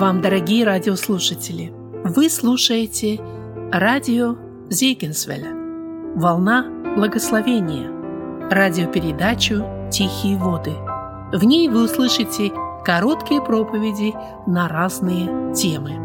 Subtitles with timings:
[0.00, 1.74] вам, дорогие радиослушатели!
[2.04, 3.20] Вы слушаете
[3.70, 4.34] радио
[4.70, 5.52] Зейгенсвеля
[6.16, 6.64] «Волна
[6.96, 7.90] благословения»
[8.50, 9.62] радиопередачу
[9.92, 10.72] «Тихие воды».
[11.34, 12.50] В ней вы услышите
[12.82, 14.14] короткие проповеди
[14.46, 15.98] на разные темы.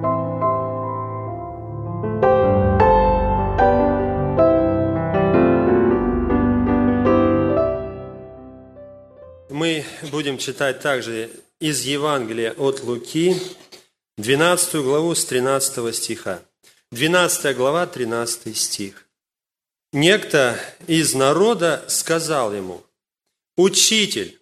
[9.50, 11.30] Мы будем читать также
[11.62, 13.34] из Евангелия от Луки,
[14.18, 16.42] 12 главу с 13 стиха.
[16.92, 19.10] 12 глава, 13 стих.
[19.92, 20.58] Некто
[20.88, 22.82] из народа сказал ему,
[23.58, 24.40] «Учитель,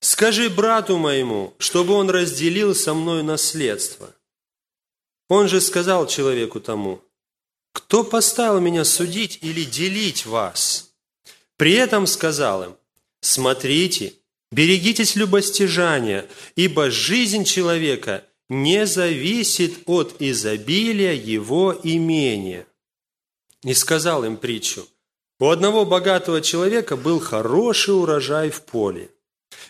[0.00, 4.14] скажи брату моему, чтобы он разделил со мной наследство».
[5.28, 7.04] Он же сказал человеку тому,
[7.72, 10.92] «Кто поставил меня судить или делить вас?»
[11.58, 12.76] При этом сказал им,
[13.20, 14.14] «Смотрите,
[14.50, 22.66] берегитесь любостяжания, ибо жизнь человека не зависит от изобилия его имения».
[23.62, 24.86] И сказал им притчу,
[25.38, 29.10] «У одного богатого человека был хороший урожай в поле,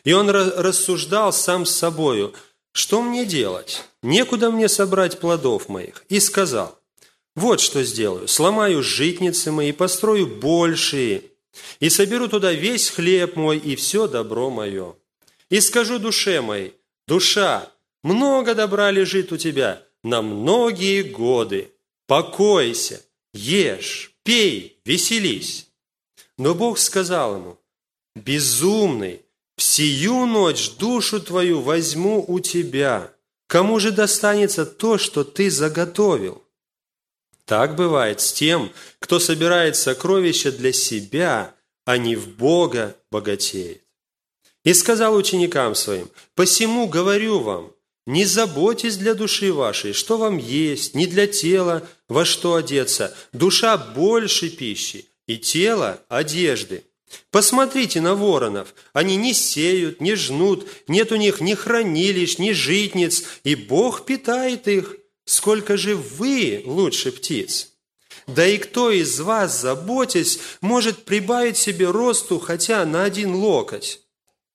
[0.03, 2.35] и он рассуждал сам с собою,
[2.73, 3.85] что мне делать?
[4.03, 6.05] Некуда мне собрать плодов моих.
[6.09, 6.79] И сказал,
[7.35, 11.25] вот что сделаю, сломаю житницы мои, построю большие,
[11.81, 14.95] и соберу туда весь хлеб мой и все добро мое.
[15.49, 16.75] И скажу душе моей,
[17.09, 17.71] душа,
[18.03, 21.73] много добра лежит у тебя на многие годы.
[22.07, 25.69] Покойся, ешь, пей, веселись.
[26.39, 27.59] Но Бог сказал ему,
[28.15, 29.23] безумный,
[29.57, 33.13] в сию ночь душу твою возьму у тебя.
[33.47, 36.43] Кому же достанется то, что ты заготовил?
[37.45, 41.55] Так бывает с тем, кто собирает сокровища для себя,
[41.85, 43.83] а не в Бога богатеет.
[44.65, 47.73] И сказал ученикам своим, «Посему говорю вам,
[48.07, 53.15] не заботьтесь для души вашей, что вам есть, не для тела, во что одеться.
[53.33, 56.85] Душа больше пищи, и тело– одежды.
[57.31, 58.75] Посмотрите на воронов.
[58.93, 64.69] Они не сеют, не жнут, нет у них ни хранилищ, ни житниц, и Бог питает
[64.69, 64.97] их.
[65.25, 67.71] Сколько же вы лучше птиц?
[68.27, 74.01] Да и кто из вас, заботясь, может прибавить себе росту хотя на один локоть?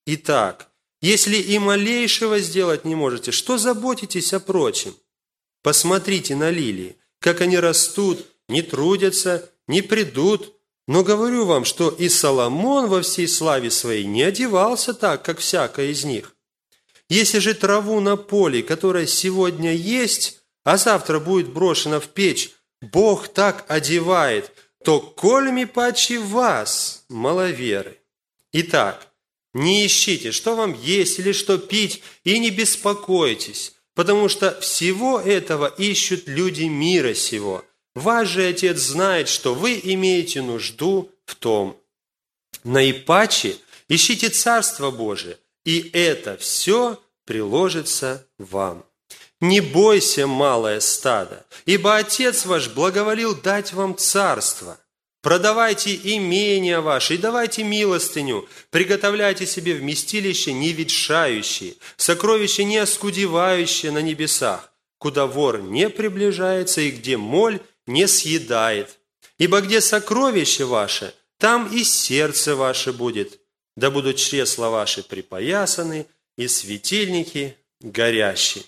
[0.05, 0.69] Итак,
[1.05, 4.95] если и малейшего сделать не можете, что заботитесь о прочем?
[5.61, 10.55] Посмотрите на лилии, как они растут, не трудятся, не придут,
[10.87, 15.91] но говорю вам, что и Соломон во всей славе своей не одевался так, как всякая
[15.91, 16.35] из них.
[17.07, 22.49] Если же траву на поле, которая сегодня есть, а завтра будет брошена в печь,
[22.81, 24.51] Бог так одевает,
[24.83, 28.01] то кольми паче вас, маловеры.
[28.53, 29.11] Итак,
[29.55, 35.65] не ищите, что вам есть или что пить, и не беспокойтесь, потому что всего этого
[35.65, 37.65] ищут люди мира сего–
[37.95, 41.81] Ваш же Отец знает, что вы имеете нужду в том.
[42.65, 43.57] Наипаче
[43.87, 48.85] ищите Царство Божие, и это все приложится вам.
[49.39, 54.77] Не бойся, малое стадо, ибо Отец ваш благоволил дать вам царство.
[55.25, 64.03] Продавайте имения ваши и давайте милостыню, приготовляйте себе вместилище не ветшающие, сокровища не оскудевающие на
[64.03, 68.99] небесах, куда вор не приближается и где моль не съедает.
[69.39, 73.39] Ибо где сокровище ваше, там и сердце ваше будет.
[73.75, 76.05] Да будут чресла ваши припоясаны
[76.37, 78.63] и светильники горящие.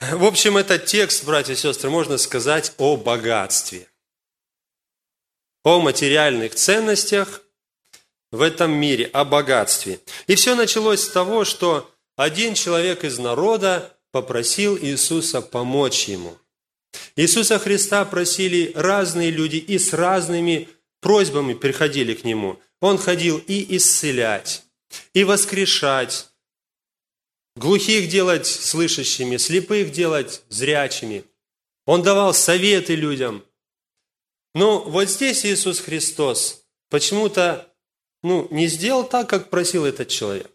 [0.00, 3.86] В общем, этот текст, братья и сестры, можно сказать о богатстве,
[5.64, 7.42] о материальных ценностях
[8.30, 9.98] в этом мире, о богатстве.
[10.28, 16.38] И все началось с того, что один человек из народа попросил Иисуса помочь ему–
[17.16, 20.68] Иисуса Христа просили разные люди и с разными
[21.00, 22.60] просьбами приходили к Нему.
[22.80, 24.64] Он ходил и исцелять,
[25.12, 26.28] и воскрешать,
[27.56, 31.24] глухих делать слышащими, слепых делать зрячими.
[31.86, 33.44] Он давал советы людям.
[34.54, 37.68] Но вот здесь Иисус Христос почему-то
[38.22, 40.50] ну, не сделал так, как просил этот человек.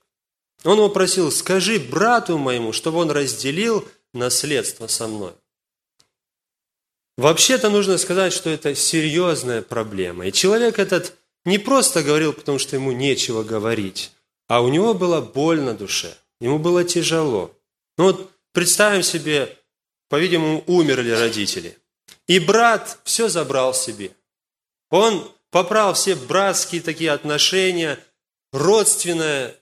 [0.63, 5.33] Он его просил, скажи брату моему, чтобы он разделил наследство со мной.
[7.17, 10.27] Вообще-то нужно сказать, что это серьезная проблема.
[10.27, 14.11] И человек этот не просто говорил, потому что ему нечего говорить,
[14.47, 17.51] а у него была боль на душе, ему было тяжело.
[17.97, 19.57] Ну вот представим себе,
[20.09, 21.77] по-видимому, умерли родители.
[22.29, 24.11] И брат все забрал себе.
[24.91, 27.97] Он поправил все братские такие отношения,
[28.53, 29.55] родственное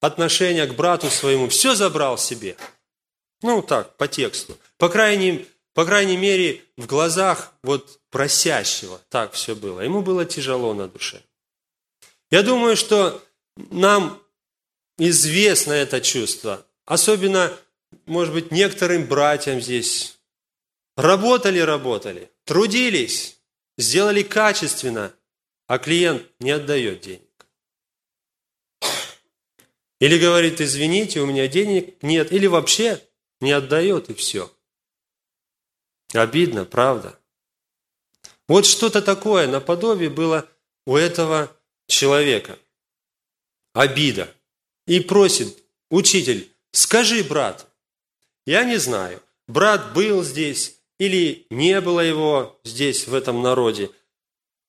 [0.00, 2.56] отношение к брату своему, все забрал себе.
[3.42, 4.56] Ну, так, по тексту.
[4.78, 9.80] По крайней, по крайней мере, в глазах вот просящего так все было.
[9.80, 11.20] Ему было тяжело на душе.
[12.30, 13.20] Я думаю, что
[13.56, 14.22] нам
[14.98, 16.64] известно это чувство.
[16.84, 17.52] Особенно,
[18.06, 20.19] может быть, некоторым братьям здесь.
[21.00, 23.40] Работали, работали, трудились,
[23.78, 25.14] сделали качественно,
[25.66, 27.46] а клиент не отдает денег.
[29.98, 33.02] Или говорит, извините, у меня денег нет, или вообще
[33.40, 34.54] не отдает и все.
[36.12, 37.18] Обидно, правда?
[38.46, 40.46] Вот что-то такое наподобие было
[40.84, 41.50] у этого
[41.86, 42.58] человека.
[43.72, 44.34] Обида.
[44.86, 47.66] И просит, учитель, скажи брат,
[48.44, 53.90] я не знаю, брат был здесь или не было его здесь, в этом народе.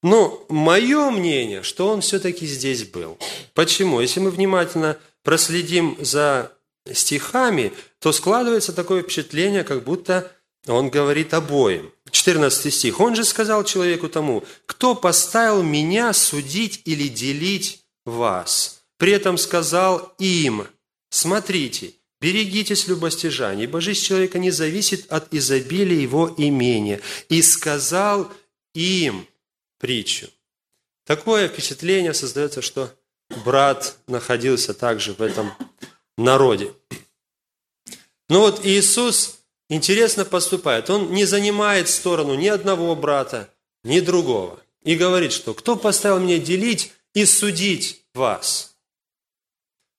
[0.02, 3.20] Но мое мнение, что он все-таки здесь был.
[3.54, 4.00] Почему?
[4.00, 6.54] Если мы внимательно проследим за
[6.92, 10.32] стихами, то складывается такое впечатление, как будто
[10.68, 11.92] он говорит обоим.
[12.10, 13.00] 14 стих.
[13.00, 20.14] «Он же сказал человеку тому, кто поставил меня судить или делить вас?» При этом сказал
[20.18, 20.68] им,
[21.10, 27.02] «Смотрите, берегитесь любостяжаний, ибо жизнь человека не зависит от изобилия его имения».
[27.28, 28.32] И сказал
[28.74, 29.28] им
[29.80, 30.28] притчу.
[31.06, 32.94] Такое впечатление создается, что
[33.44, 35.52] брат находился также в этом
[36.18, 36.74] народе.
[38.30, 39.40] Но вот Иисус
[39.70, 40.90] интересно поступает.
[40.90, 43.54] Он не занимает сторону ни одного брата,
[43.84, 44.62] ни другого.
[44.84, 48.71] И говорит, что кто поставил меня делить и судить вас?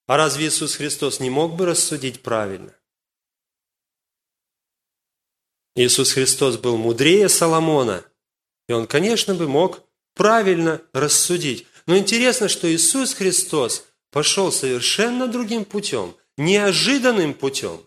[0.05, 2.75] А разве Иисус Христос не мог бы рассудить правильно?
[5.75, 8.05] Иисус Христос был мудрее Соломона,
[8.67, 9.81] и он, конечно, бы мог
[10.13, 11.65] правильно рассудить.
[11.85, 17.83] Но интересно, что Иисус Христос пошел совершенно другим путем, неожиданным путем.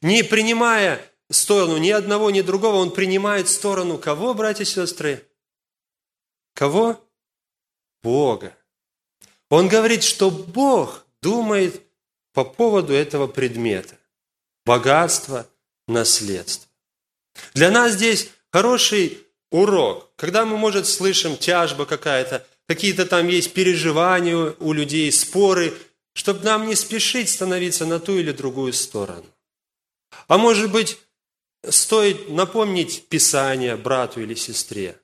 [0.00, 5.28] Не принимая сторону ни одного, ни другого, Он принимает сторону кого, братья и сестры?
[6.54, 7.04] Кого?
[8.02, 8.56] Бога.
[9.50, 11.82] Он говорит, что Бог думает
[12.32, 13.98] по поводу этого предмета.
[14.64, 15.48] Богатство,
[15.86, 16.68] наследство.
[17.54, 19.18] Для нас здесь хороший
[19.50, 25.74] урок, когда мы, может, слышим тяжба какая-то, какие-то там есть переживания у людей, споры,
[26.12, 29.26] чтобы нам не спешить становиться на ту или другую сторону.
[30.26, 30.98] А может быть,
[31.68, 35.00] стоит напомнить Писание брату или сестре.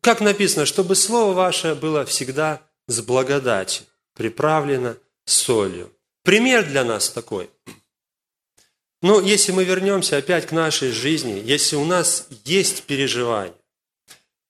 [0.00, 3.86] Как написано, чтобы Слово ваше было всегда с благодатью,
[4.22, 5.92] приправлено солью.
[6.22, 7.50] Пример для нас такой.
[9.02, 13.56] Но если мы вернемся опять к нашей жизни, если у нас есть переживания,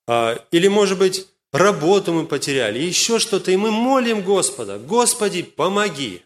[0.07, 6.23] а, или, может быть, работу мы потеряли, еще что-то, и мы молим Господа, Господи, помоги.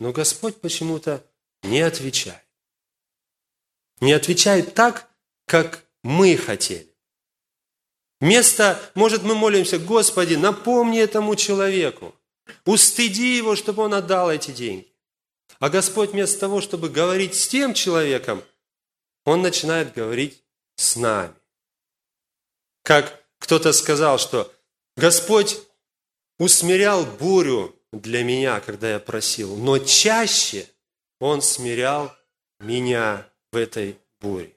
[0.00, 1.22] Но Господь почему-то
[1.62, 2.46] не отвечает.
[4.00, 5.10] Не отвечает так,
[5.46, 6.88] как мы хотели.
[8.22, 12.14] Вместо, может, мы молимся, Господи, напомни этому человеку,
[12.64, 14.94] устыди его, чтобы он отдал эти деньги.
[15.58, 18.42] А Господь вместо того, чтобы говорить с тем человеком,
[19.24, 20.42] Он начинает говорить
[20.76, 21.34] с нами.
[22.82, 24.52] Как кто-то сказал, что
[24.96, 25.58] Господь
[26.38, 30.68] усмирял бурю для меня, когда я просил, но чаще
[31.20, 32.14] Он смирял
[32.60, 34.54] меня в этой буре.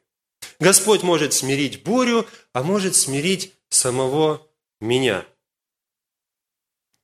[0.59, 4.45] Господь может смирить бурю, а может смирить самого
[4.79, 5.25] меня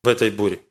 [0.04, 0.62] в этой буре.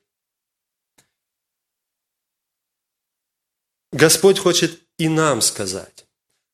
[3.93, 6.07] Господь хочет и нам сказать.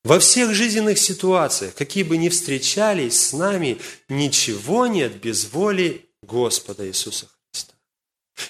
[0.05, 6.87] Во всех жизненных ситуациях, какие бы ни встречались с нами, ничего нет без воли Господа
[6.87, 7.75] Иисуса Христа.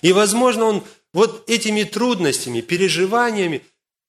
[0.02, 3.64] И, возможно, Он вот этими трудностями, переживаниями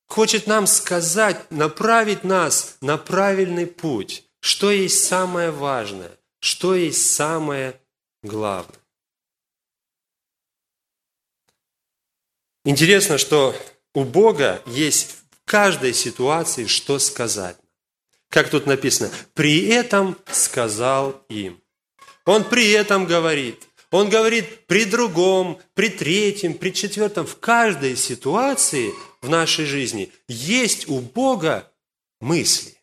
[0.08, 7.80] хочет нам сказать, направить нас на правильный путь, что есть самое важное, что есть самое
[8.22, 8.80] главное.
[12.66, 13.56] Интересно, что
[14.00, 17.58] у Бога есть каждой ситуации, что сказать.
[18.30, 21.62] Как тут написано, при этом сказал им.
[22.26, 23.68] Он при этом говорит.
[23.92, 27.26] Он говорит при другом, при третьем, при четвертом.
[27.26, 31.70] В каждой ситуации в нашей жизни есть у Бога
[32.22, 32.78] мысли.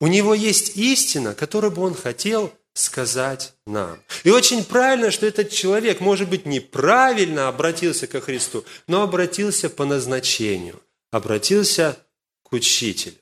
[0.00, 4.02] У Него есть истина, которую бы Он хотел сказать нам.
[4.24, 9.84] И очень правильно, что этот человек, может быть, неправильно обратился ко Христу, но обратился по
[9.84, 10.80] назначению
[11.14, 11.96] обратился
[12.42, 13.16] к учителю.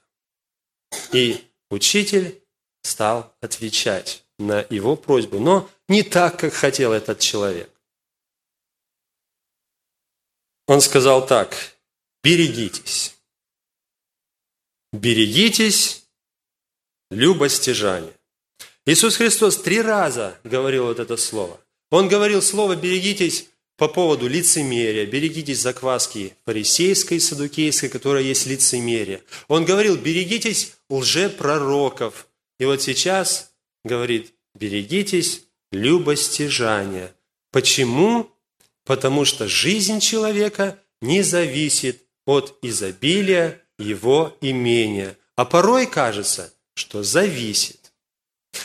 [1.12, 2.42] И учитель
[2.82, 7.70] стал отвечать на его просьбу, но не так, как хотел этот человек.
[10.66, 11.54] Он сказал так,
[12.22, 13.14] берегитесь.
[14.92, 16.06] Берегитесь
[17.10, 18.14] любостяжания.
[18.84, 21.60] Иисус Христос три раза говорил вот это слово.
[21.90, 29.22] Он говорил слово «берегитесь» по поводу лицемерия, берегитесь закваски фарисейской и садукейской, которая есть лицемерие.
[29.48, 32.28] Он говорил, берегитесь лжепророков.
[32.58, 33.52] И вот сейчас
[33.84, 37.14] говорит, берегитесь любостяжания.
[37.50, 38.30] Почему?
[38.84, 45.16] Потому что жизнь человека не зависит от изобилия его имения.
[45.34, 47.81] А порой кажется, что зависит.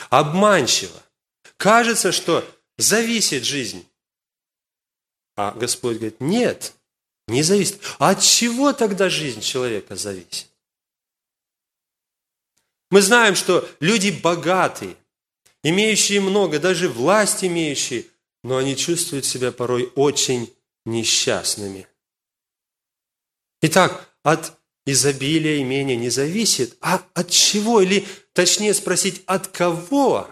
[0.10, 1.02] Обманчиво.
[1.58, 3.88] Кажется, что зависит жизнь.
[5.36, 6.74] А Господь говорит, нет,
[7.28, 7.80] не зависит.
[8.00, 10.48] А от чего тогда жизнь человека зависит?
[12.90, 14.96] Мы знаем, что люди богатые,
[15.64, 18.06] имеющие много, даже власть имеющие,
[18.44, 20.54] но они чувствуют себя порой очень
[20.86, 21.88] несчастными.
[23.62, 24.57] Итак, от
[24.88, 30.28] изобилия имения не зависит, а от чего, или точнее спросить, от кого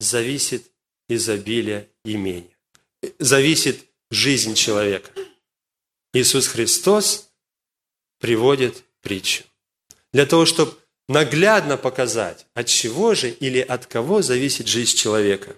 [0.00, 0.70] зависит
[1.08, 2.58] изобилие имения,
[3.18, 5.12] зависит жизнь человека.
[6.12, 7.30] Иисус Христос
[8.18, 9.44] приводит притчу
[10.12, 10.76] для того, чтобы
[11.08, 15.56] наглядно показать, от чего же или от кого зависит жизнь человека.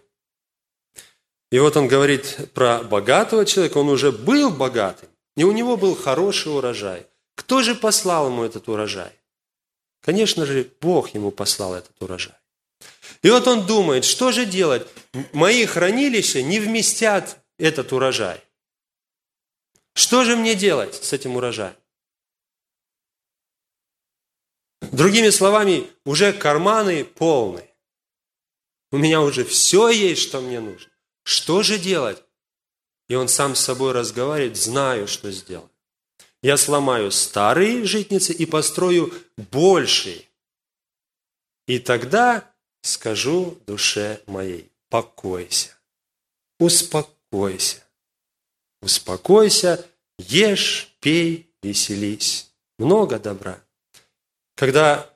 [1.50, 5.96] И вот он говорит про богатого человека, он уже был богатым, и у него был
[5.96, 7.06] хороший урожай.
[7.40, 9.12] Кто же послал ему этот урожай?
[10.02, 12.36] Конечно же, Бог ему послал этот урожай.
[13.22, 14.86] И вот он думает, что же делать?
[15.32, 18.42] Мои хранилища не вместят этот урожай.
[19.94, 21.74] Что же мне делать с этим урожаем?
[24.92, 27.66] Другими словами, уже карманы полны.
[28.92, 30.92] У меня уже все есть, что мне нужно.
[31.22, 32.22] Что же делать?
[33.08, 35.69] И он сам с собой разговаривает, знаю, что сделать.
[36.42, 40.24] Я сломаю старые житницы и построю большие.
[41.66, 42.50] И тогда
[42.82, 45.76] скажу душе моей, покойся,
[46.58, 47.84] успокойся,
[48.80, 49.86] успокойся,
[50.18, 52.50] ешь, пей, веселись.
[52.78, 53.62] Много добра.
[54.56, 55.14] Когда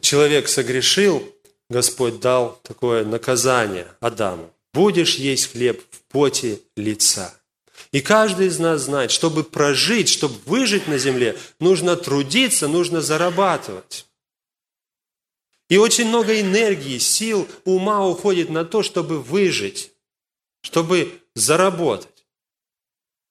[0.00, 1.34] человек согрешил,
[1.68, 4.54] Господь дал такое наказание Адаму.
[4.72, 7.34] Будешь есть хлеб в поте лица.
[7.90, 14.06] И каждый из нас знает, чтобы прожить, чтобы выжить на земле, нужно трудиться, нужно зарабатывать.
[15.68, 19.90] И очень много энергии, сил, ума уходит на то, чтобы выжить,
[20.62, 22.26] чтобы заработать.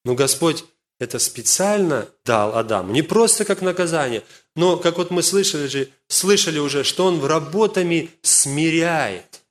[0.03, 0.65] Но Господь
[1.01, 4.23] это специально дал Адаму, не просто как наказание,
[4.55, 9.41] но, как вот мы слышали, же, слышали уже, что Он работами смиряет.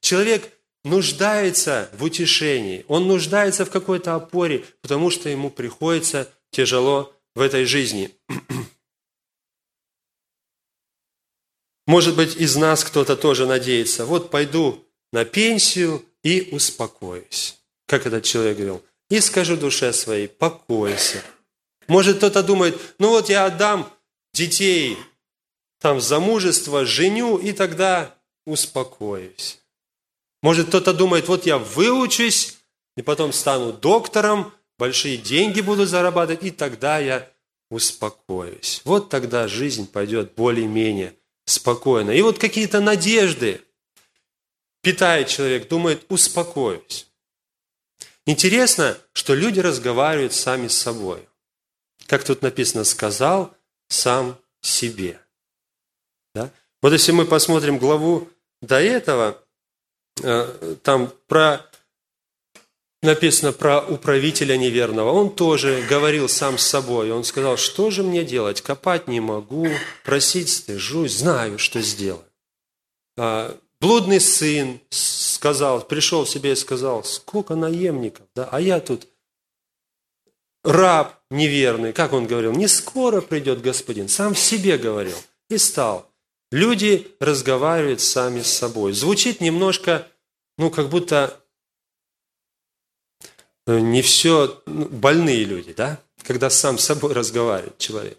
[0.00, 0.52] Человек
[0.84, 7.64] нуждается в утешении, он нуждается в какой-то опоре, потому что ему приходится тяжело в этой
[7.64, 8.14] жизни.
[11.86, 17.56] Может быть, из нас кто-то тоже надеется, вот пойду на пенсию и успокоюсь.
[17.86, 21.22] Как этот человек говорил, и скажу душе своей, покойся.
[21.88, 23.92] Может, кто-то думает, ну вот я отдам
[24.32, 24.96] детей
[25.80, 28.14] там замужество, женю, и тогда
[28.46, 29.58] успокоюсь.
[30.42, 32.58] Может, кто-то думает, вот я выучусь,
[32.96, 37.30] и потом стану доктором, большие деньги буду зарабатывать, и тогда я
[37.70, 38.80] успокоюсь.
[38.84, 42.10] Вот тогда жизнь пойдет более-менее спокойно.
[42.10, 43.60] И вот какие-то надежды
[44.82, 47.06] питает человек, думает, успокоюсь.
[48.26, 51.28] Интересно, что люди разговаривают сами с собой.
[52.06, 53.54] Как тут написано, сказал
[53.88, 55.20] сам себе.
[56.34, 56.50] Да?
[56.82, 58.28] Вот если мы посмотрим главу
[58.62, 59.42] до этого,
[60.82, 61.66] там про
[63.02, 65.10] написано про управителя неверного.
[65.10, 67.10] Он тоже говорил сам с собой.
[67.10, 68.60] Он сказал, что же мне делать?
[68.60, 69.68] Копать не могу,
[70.04, 72.24] просить стыжусь, знаю, что сделаю.
[73.16, 78.48] А, блудный сын сказал, пришел себе и сказал, сколько наемников, да?
[78.50, 79.08] а я тут
[80.62, 81.92] раб неверный.
[81.92, 82.52] Как он говорил?
[82.52, 84.08] Не скоро придет господин.
[84.08, 85.16] Сам себе говорил.
[85.48, 86.09] И стал.
[86.50, 88.92] Люди разговаривают сами с собой.
[88.92, 90.08] Звучит немножко,
[90.58, 91.40] ну, как будто
[93.66, 96.00] э, не все ну, больные люди, да?
[96.22, 98.18] Когда сам с собой разговаривает человек.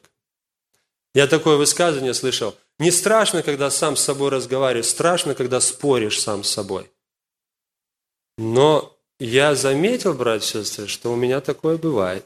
[1.13, 2.55] Я такое высказывание слышал.
[2.79, 6.89] Не страшно, когда сам с собой разговариваешь, страшно, когда споришь сам с собой.
[8.37, 12.25] Но я заметил, братья и сестры, что у меня такое бывает,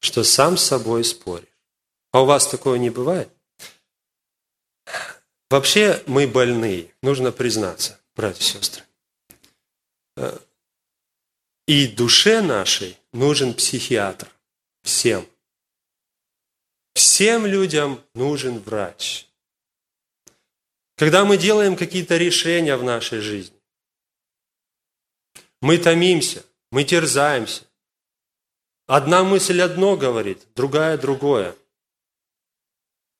[0.00, 1.48] что сам с собой споришь.
[2.12, 3.30] А у вас такого не бывает?
[5.50, 8.84] Вообще мы больные, нужно признаться, братья и сестры.
[10.16, 10.38] Э,
[11.66, 14.28] И душе нашей нужен психиатр.
[14.82, 15.26] Всем.
[16.94, 19.26] Всем людям нужен врач.
[20.96, 23.56] Когда мы делаем какие-то решения в нашей жизни,
[25.60, 27.64] мы томимся, мы терзаемся.
[28.86, 31.54] Одна мысль одно говорит, другая другое.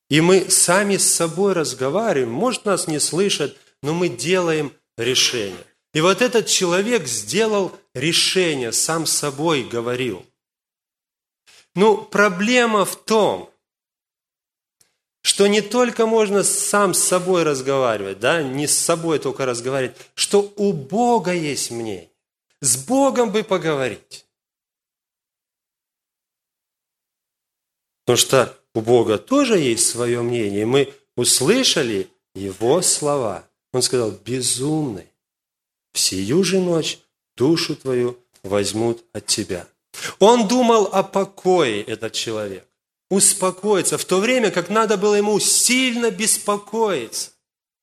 [0.08, 5.64] И мы сами с собой разговариваем, может, нас не слышат, но мы делаем решение.
[5.92, 10.24] И вот этот человек сделал решение, сам с собой говорил.
[11.74, 13.50] Ну, проблема в том,
[15.22, 20.52] что не только можно сам с собой разговаривать, да, не с собой только разговаривать, что
[20.56, 22.10] у Бога есть мнение.
[22.60, 24.26] С Богом бы поговорить.
[28.04, 30.64] Потому что у Бога тоже есть свое мнение.
[30.64, 33.44] Мы услышали Его слова.
[33.72, 35.08] Он сказал, безумный,
[35.92, 37.00] в сию же ночь
[37.36, 39.66] душу твою возьмут от тебя.
[40.20, 42.64] Он думал о покое, этот человек
[43.10, 47.32] успокоиться, в то время как надо было ему сильно беспокоиться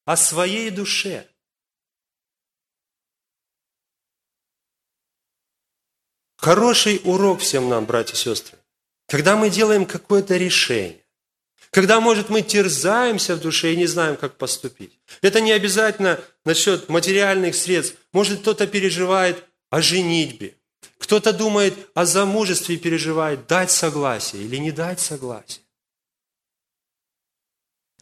[0.06, 1.28] о своей душе.
[6.38, 8.58] Хороший урок всем нам, братья и сестры,
[9.08, 11.06] когда мы делаем какое-то решение,
[11.72, 14.98] когда, может, мы терзаемся в душе и не знаем, как поступить.
[15.22, 17.98] Это не обязательно насчет материальных средств.
[18.14, 20.56] Может, кто-то переживает о женитьбе,
[20.98, 25.66] кто-то думает о замужестве и переживает, дать согласие или не дать согласие.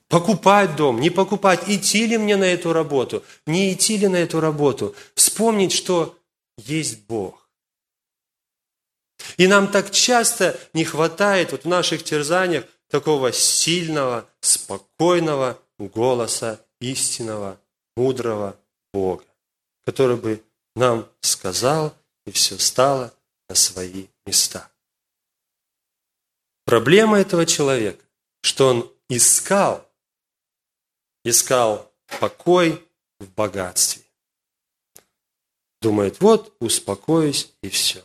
[0.08, 4.40] Покупать дом, не покупать, идти ли мне на эту работу, не идти ли на эту
[4.40, 4.96] работу.
[5.16, 6.16] Вспомнить, что
[6.58, 7.43] есть Бог.
[9.38, 17.60] И нам так часто не хватает вот в наших терзаниях такого сильного, спокойного голоса истинного,
[17.96, 18.58] мудрого
[18.94, 19.26] Бога,
[19.86, 20.44] который бы
[20.76, 23.14] нам сказал, и все стало
[23.50, 24.70] на свои места.
[26.66, 28.04] Проблема этого человека,
[28.42, 29.90] что он искал,
[31.24, 32.88] искал покой
[33.20, 34.04] в богатстве.
[35.82, 38.04] Думает, вот, успокоюсь и все.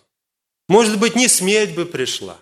[0.69, 2.39] Может быть, не смерть бы пришла.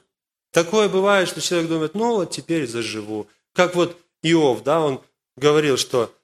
[0.50, 3.28] Такое бывает, что человек думает, ну вот теперь заживу.
[3.52, 5.00] Как вот Иов, да, он
[5.36, 6.14] говорил, что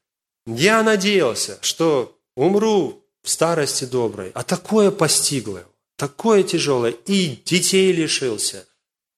[0.47, 7.93] я надеялся, что умру в старости доброй, а такое постигло его, такое тяжелое, и детей
[7.93, 8.67] лишился,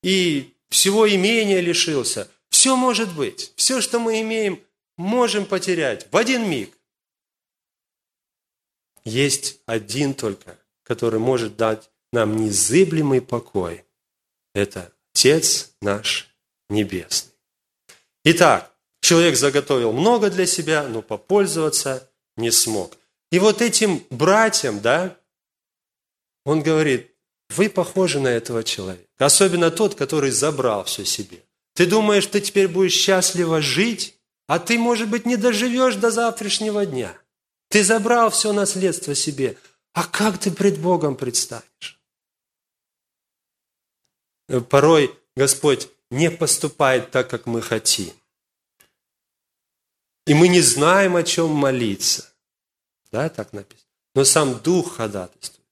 [0.03, 2.29] и всего имения лишился.
[2.51, 4.61] Все может быть, все, что мы имеем,
[4.97, 6.77] можем потерять в один миг.
[9.05, 13.85] Есть один только, который может дать нам незыблемый покой.
[14.55, 16.29] Это Отец наш
[16.69, 17.33] Небесный.
[18.25, 22.97] Итак, человек заготовил много для себя, но попользоваться не смог.
[23.31, 25.17] И вот этим братьям, да,
[26.45, 27.11] он говорит,
[27.51, 29.09] вы похожи на этого человека.
[29.17, 31.43] Особенно тот, который забрал все себе.
[31.75, 36.85] Ты думаешь, ты теперь будешь счастливо жить, а ты, может быть, не доживешь до завтрашнего
[36.85, 37.17] дня.
[37.71, 39.57] Ты забрал все наследство себе.
[39.95, 41.99] А как ты пред Богом предстанешь?
[44.69, 48.13] Порой Господь не поступает так, как мы хотим.
[50.27, 52.33] И мы не знаем, о чем молиться.
[53.11, 53.89] Да, так написано.
[54.15, 55.67] Но сам Дух ходатайствует.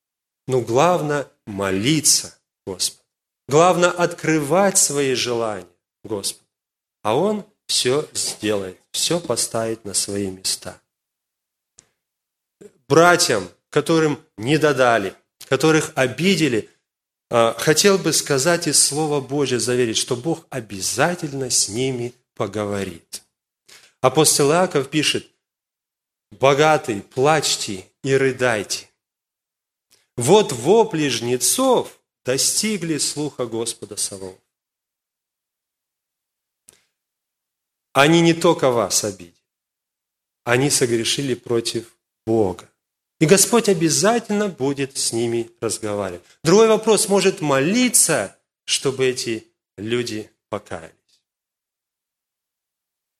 [0.47, 3.03] Но главное молиться Господу.
[3.49, 5.67] Главное открывать свои желания
[6.05, 6.45] Господу.
[7.03, 10.81] А Он все сделает, все поставит на свои места.
[12.89, 15.15] Братьям, которым не додали,
[15.49, 16.69] которых обидели,
[17.59, 23.23] хотел бы сказать из Слова Божьего, заверить, что Бог обязательно с ними поговорит.
[24.03, 25.31] Апостол Иаков пишет,
[26.31, 28.91] богатый, плачьте и рыдайте.
[30.17, 34.39] Вот вопли жнецов достигли слуха Господа Савова.
[37.95, 39.35] Они не только вас обидели,
[40.45, 42.72] они согрешили против Бога.
[43.23, 46.23] И Господь обязательно будет с ними разговаривать.
[46.45, 49.47] Другой вопрос, может молиться, чтобы эти
[49.79, 50.93] люди покаялись.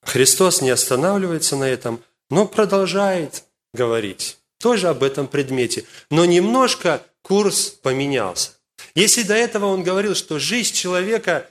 [0.03, 5.85] Христос не останавливается на этом– но продолжает говорить тоже об этом предмете.
[6.11, 8.53] Но немножко курс поменялся.
[8.95, 11.51] Если до этого он говорил, что жизнь человека,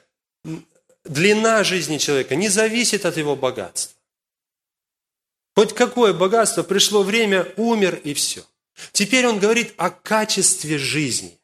[1.06, 4.01] длина жизни человека не зависит от его богатства.
[5.56, 8.44] Хоть какое богатство, пришло время, умер и все.
[8.94, 11.38] Теперь он говорит о качестве жизни.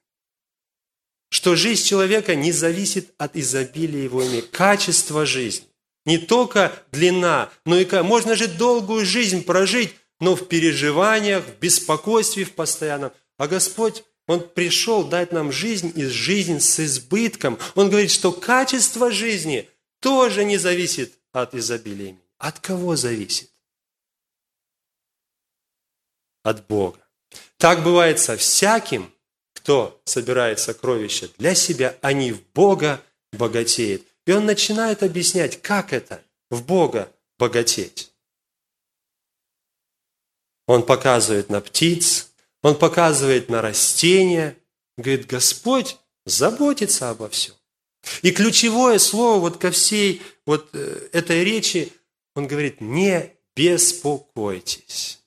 [1.30, 4.42] Что жизнь человека не зависит от изобилия его имени.
[4.42, 5.68] Качество жизни.
[6.06, 12.46] Не только длина, но и можно же долгую жизнь прожить, но в переживаниях, в беспокойстве
[12.46, 13.12] в постоянном.
[13.38, 17.58] А Господь Он пришел дать нам жизнь и жизнь с избытком.
[17.76, 19.70] Он говорит, что качество жизни
[20.02, 22.18] тоже не зависит от изобилия.
[22.38, 23.50] От кого зависит?
[26.48, 26.98] От Бога.
[27.58, 29.14] Так бывает со всяким,
[29.54, 34.08] кто собирает сокровища для себя, а не в Бога богатеет.
[34.26, 38.14] И он начинает объяснять, как это в Бога богатеть.
[40.68, 42.30] Он показывает на птиц,
[42.62, 44.56] он показывает на растения,
[44.96, 47.56] говорит, Господь заботится обо всем.
[48.22, 51.92] И ключевое слово вот ко всей вот э, этой речи,
[52.36, 55.20] он говорит, не беспокойтесь.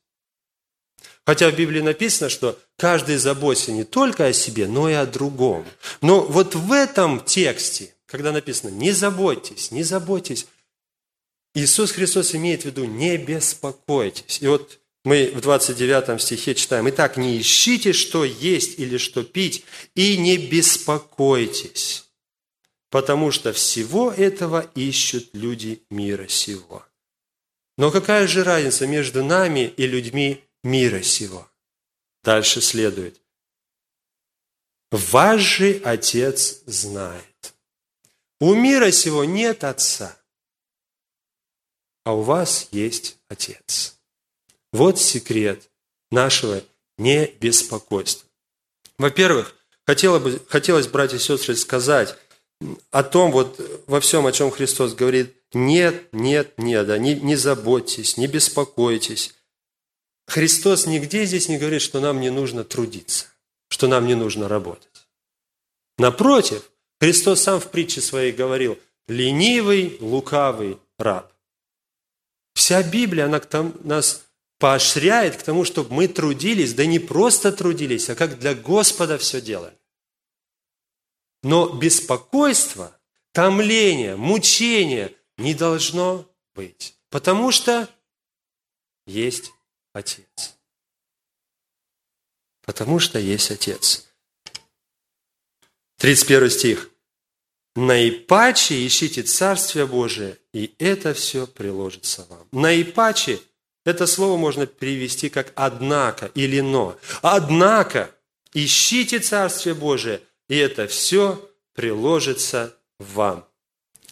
[1.30, 5.64] Хотя в Библии написано, что каждый заботится не только о себе, но и о другом.
[6.00, 10.48] Но вот в этом тексте, когда написано «не заботьтесь», «не заботьтесь»,
[11.54, 14.42] Иисус Христос имеет в виду «не беспокойтесь».
[14.42, 19.64] И вот мы в 29 стихе читаем, «Итак, не ищите, что есть или что пить,
[19.94, 22.06] и не беспокойтесь,
[22.90, 26.84] потому что всего этого ищут люди мира сего».
[27.78, 31.48] Но какая же разница между нами и людьми мира сего?
[32.22, 33.20] Дальше следует.
[34.90, 37.54] Ваш же Отец знает.
[38.40, 40.16] У мира сего нет Отца,
[42.04, 43.98] а у вас есть Отец.
[44.72, 45.70] Вот секрет
[46.10, 46.62] нашего
[46.98, 48.28] небеспокойства.
[48.98, 49.54] Во-первых,
[49.86, 52.16] хотелось бы, хотелось, братья и сестры, сказать
[52.90, 57.36] о том, вот во всем, о чем Христос говорит, нет, нет, нет, да, не, не
[57.36, 59.34] заботьтесь, не беспокойтесь.
[60.30, 63.26] Христос нигде здесь не говорит, что нам не нужно трудиться,
[63.68, 65.08] что нам не нужно работать.
[65.98, 71.32] Напротив, Христос сам в притче своей говорил, ленивый, лукавый раб.
[72.54, 74.24] Вся Библия, она к тому, нас
[74.60, 79.40] поощряет к тому, чтобы мы трудились, да не просто трудились, а как для Господа все
[79.40, 79.76] делали.
[81.42, 82.96] Но беспокойство,
[83.32, 87.88] томление, мучение не должно быть, потому что
[89.08, 89.50] есть
[89.92, 90.56] Отец.
[92.62, 94.06] Потому что есть Отец.
[95.98, 96.90] 31 стих.
[97.76, 102.48] «Наипаче ищите Царствие Божие, и это все приложится вам».
[102.52, 103.40] Наипаче
[103.84, 106.98] это слово можно перевести как «однако» или «но».
[107.22, 108.10] «Однако
[108.52, 113.46] ищите Царствие Божие, и это все приложится вам».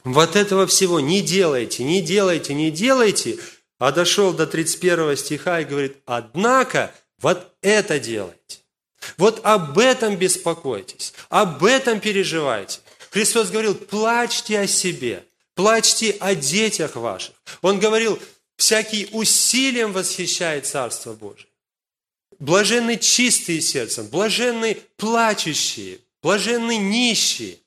[0.05, 3.39] Вот этого всего не делайте, не делайте, не делайте,
[3.79, 8.59] а дошел до 31 стиха и говорит, однако вот это делайте.
[9.17, 12.81] Вот об этом беспокойтесь, об этом переживайте.
[13.11, 17.35] Христос говорил, плачьте о себе, плачьте о детях ваших.
[17.63, 18.19] Он говорил,
[18.57, 21.47] всякий усилием восхищает Царство Божие.
[22.39, 27.59] Блаженны чистые сердцем, блаженны плачущие, блаженны нищие.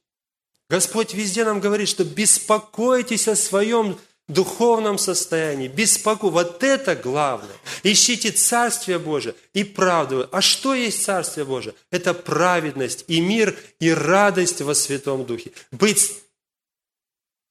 [0.69, 4.00] Господь везде нам говорит, что беспокойтесь о своем
[4.33, 6.29] духовном состоянии, беспоко.
[6.29, 7.55] Вот это главное.
[7.83, 10.27] Ищите Царствие Божие и правду.
[10.31, 11.75] А что есть Царствие Божие?
[11.91, 15.51] Это праведность и мир, и радость во Святом Духе.
[15.71, 16.23] Быть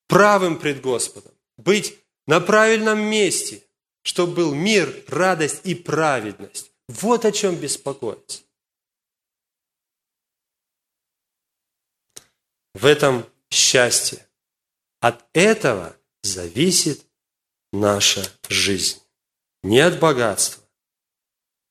[0.09, 3.63] правым пред Господом, быть на правильном месте,
[4.03, 6.71] чтобы был мир, радость и праведность.
[6.89, 8.43] Вот о чем беспокоиться.
[12.75, 14.27] В этом счастье.
[15.01, 17.07] От этого зависит
[17.73, 19.01] наша жизнь.
[19.63, 20.63] Не от богатства,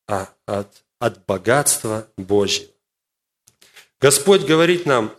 [0.07, 2.71] а от, от богатства Божьего.
[3.99, 5.15] Господь говорит нам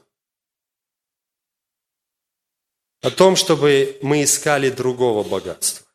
[3.03, 5.87] о том, чтобы мы искали другого богатства.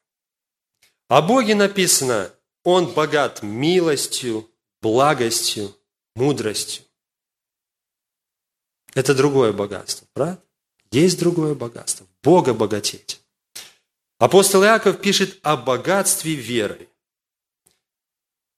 [1.08, 4.50] О Боге написано, Он богат милостью,
[4.82, 5.76] благостью,
[6.15, 6.84] мудростью.
[8.93, 10.41] Это другое богатство, правда?
[10.91, 12.08] Есть другое богатство.
[12.24, 13.21] Бога богатеть.
[14.17, 16.88] Апостол Иаков пишет о богатстве веры.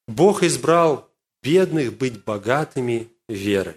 [0.07, 1.09] Бог избрал
[1.41, 3.75] бедных быть богатыми верой.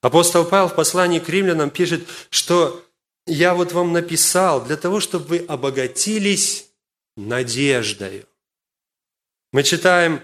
[0.00, 2.84] Апостол Павел в послании к римлянам пишет, что
[3.26, 6.70] я вот вам написал для того, чтобы вы обогатились
[7.16, 8.26] надеждою.
[9.52, 10.20] Мы читаем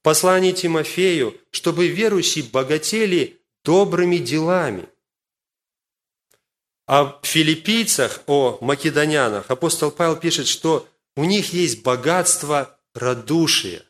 [0.00, 4.88] в послании Тимофею, чтобы верующие богатели добрыми делами.
[6.86, 13.84] О филиппийцах, о македонянах апостол Павел пишет, что у них есть богатство радушия.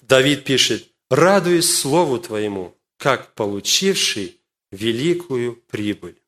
[0.00, 6.20] Давид пишет, радуясь Слову Твоему, как получивший великую прибыль.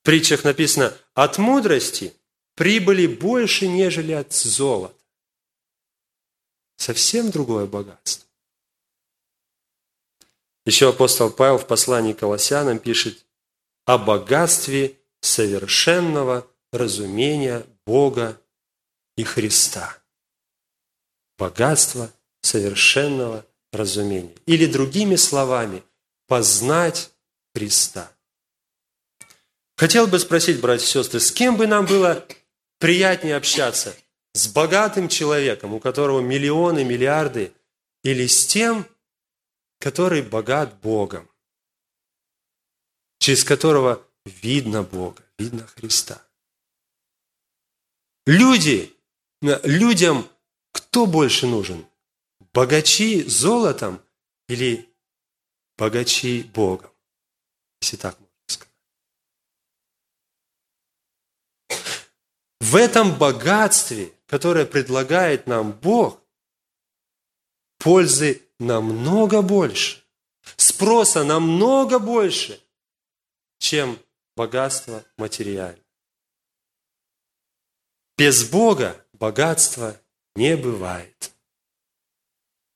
[0.00, 2.14] В притчах написано, от мудрости
[2.54, 4.94] прибыли больше, нежели от золота.
[6.76, 8.28] совсем другое богатство.
[10.66, 13.26] Еще апостол Павел в послании к Колоссянам пишет
[13.84, 18.40] о богатстве совершенного разумения Бога
[19.16, 19.96] и Христа.
[21.38, 22.10] Богатство
[22.42, 24.34] совершенного разумения.
[24.46, 25.82] Или другими словами,
[26.26, 27.10] познать
[27.54, 28.10] Христа.
[29.76, 32.24] Хотел бы спросить, братья и сестры, с кем бы нам было
[32.78, 33.94] приятнее общаться?
[34.32, 37.52] С богатым человеком, у которого миллионы, миллиарды,
[38.02, 38.86] или с тем,
[39.78, 41.30] который богат Богом,
[43.18, 46.26] через которого видно Бога, видно Христа.
[48.26, 48.94] Люди,
[49.40, 50.28] людям
[50.72, 51.86] кто больше нужен?
[52.52, 54.00] Богачи золотом
[54.48, 54.88] или
[55.76, 56.90] богачи Богом?
[57.80, 58.74] Если так можно сказать.
[62.60, 66.20] В этом богатстве, которое предлагает нам Бог,
[67.78, 70.02] пользы намного больше,
[70.56, 72.60] спроса намного больше,
[73.58, 73.98] чем
[74.36, 75.84] богатство материальное.
[78.16, 80.00] Без Бога богатства
[80.36, 81.32] не бывает.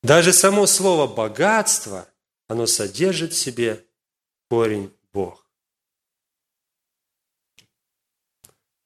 [0.02, 2.08] Даже само слово «богатство»,
[2.48, 3.84] оно содержит в себе
[4.48, 5.44] корень Бог.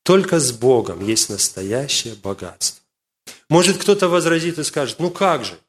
[0.02, 2.82] Только с Богом есть настоящее богатство.
[3.48, 5.61] Может, кто-то возразит и скажет, ну как же?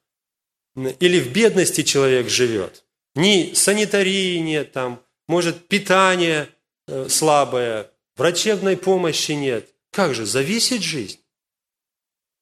[0.75, 2.83] Или в бедности человек живет.
[3.15, 6.49] Ни санитарии нет там, может, питание
[6.88, 9.69] э, слабое, врачебной помощи нет.
[9.91, 11.19] Как же, зависит жизнь?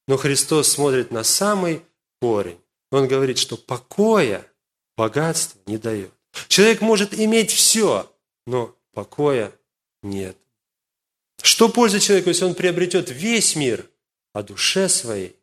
[0.08, 1.84] Но Христос смотрит на самый
[2.22, 2.60] корень.
[2.92, 4.46] Он говорит, что покоя
[4.98, 6.12] богатство не дает.
[6.48, 8.12] Человек может иметь все,
[8.46, 9.52] но покоя
[10.02, 10.38] нет.
[11.42, 13.90] Что польза человеку, если он приобретет весь мир,
[14.34, 15.36] а душе своей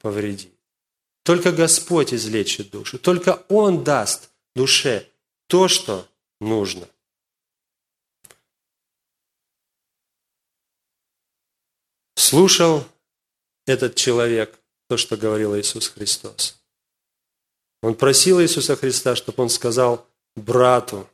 [0.00, 0.51] повредит?
[1.22, 2.98] Только Господь излечит душу.
[2.98, 5.08] Только Он даст душе
[5.46, 6.08] то, что
[6.40, 6.88] нужно.
[12.16, 12.84] Слушал
[13.66, 14.58] этот человек
[14.88, 16.60] то, что говорил Иисус Христос.
[17.82, 20.06] Он просил Иисуса Христа, чтобы он сказал
[20.36, 21.08] брату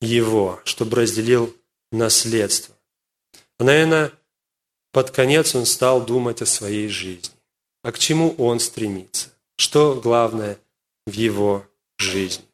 [0.00, 1.54] его, чтобы разделил
[1.92, 2.74] наследство.
[3.58, 4.12] А, наверное,
[4.92, 7.39] под конец он стал думать о своей жизни.
[7.82, 9.30] А к чему он стремится?
[9.56, 10.58] Что главное
[11.06, 11.66] в его
[11.98, 12.44] жизни?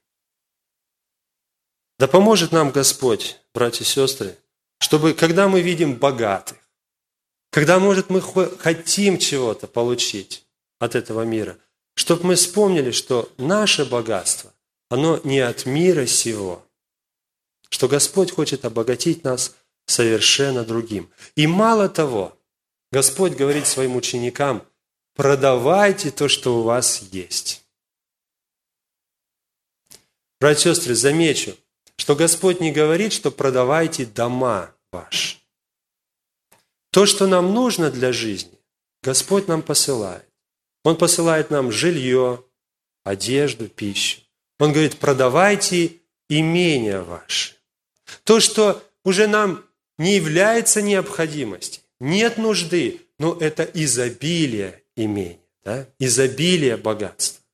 [1.98, 4.38] Да поможет нам Господь, братья и сестры,
[4.78, 6.58] чтобы, когда мы видим богатых,
[7.50, 10.44] когда, может, мы хотим чего-то получить
[10.78, 11.58] от этого мира,
[11.94, 14.52] чтобы мы вспомнили, что наше богатство,
[14.90, 16.62] оно не от мира сего,
[17.70, 21.10] что Господь хочет обогатить нас совершенно другим.
[21.34, 22.36] И мало того,
[22.92, 24.66] Господь говорит своим ученикам,
[25.16, 27.64] продавайте то, что у вас есть.
[30.38, 31.56] Братья и сестры, замечу,
[31.96, 35.38] что Господь не говорит, что продавайте дома ваши.
[36.90, 38.58] То, что нам нужно для жизни,
[39.02, 40.28] Господь нам посылает.
[40.84, 42.44] Он посылает нам жилье,
[43.02, 44.20] одежду, пищу.
[44.58, 47.54] Он говорит, продавайте имения ваши.
[48.24, 49.64] То, что уже нам
[49.98, 55.86] не является необходимостью, нет нужды, но это изобилие имения, да?
[55.98, 57.44] изобилие богатства.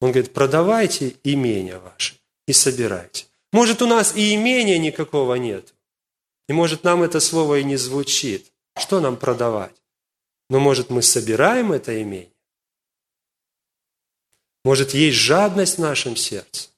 [0.00, 2.14] Он говорит, продавайте имения ваши
[2.46, 3.26] и собирайте.
[3.52, 5.74] Может, у нас и имения никакого нет,
[6.48, 8.52] и может, нам это слово и не звучит.
[8.78, 9.74] Что нам продавать?
[10.48, 12.30] Но может, мы собираем это имение?
[14.64, 16.68] Может, есть жадность в нашем сердце?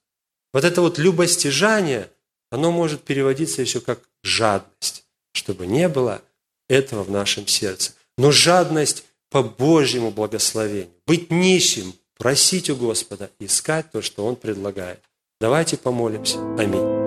[0.53, 2.11] Вот это вот любостяжание,
[2.51, 6.23] оно может переводиться еще как жадность, чтобы не было
[6.69, 7.93] этого в нашем сердце.
[8.17, 10.89] Но жадность по Божьему благословению.
[11.07, 15.01] Быть нищим, просить у Господа, искать то, что Он предлагает.
[15.41, 16.39] Давайте помолимся.
[16.59, 16.99] Аминь.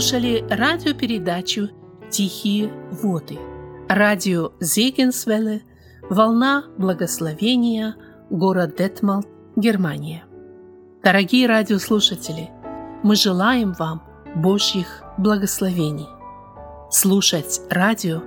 [0.00, 1.68] слушали радиопередачу
[2.10, 3.49] «Тихие воды».
[3.92, 5.62] Радио Зегенсвелле,
[6.08, 7.96] «Волна благословения»,
[8.30, 9.24] город Детмал,
[9.56, 10.22] Германия.
[11.02, 12.50] Дорогие радиослушатели,
[13.02, 14.04] мы желаем вам
[14.36, 16.06] Божьих благословений.
[16.92, 18.22] Слушать радио,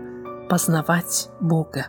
[0.49, 1.87] познавать Бога.